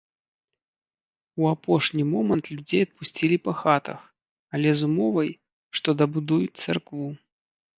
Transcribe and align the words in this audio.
У 1.43 1.49
апошні 1.55 2.03
момант 2.13 2.45
людзей 2.55 2.81
адпусцілі 2.85 3.37
па 3.49 3.55
хатах, 3.61 3.99
але 4.57 4.69
з 4.81 4.91
умовай, 4.91 5.29
што 5.81 5.89
дабудуюць 6.01 6.57
царкву. 6.65 7.07